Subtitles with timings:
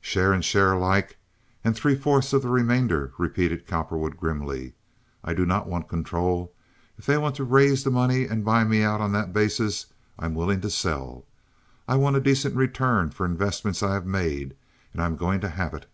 [0.00, 1.16] "Share and share alike,
[1.64, 4.74] and three fourths of the remainder," repeated Cowperwood, grimly.
[5.24, 6.52] "I do not want to control.
[6.96, 9.86] If they want to raise the money and buy me out on that basis
[10.20, 11.24] I am willing to sell.
[11.88, 14.54] I want a decent return for investments I have made,
[14.92, 15.90] and I am going to have it.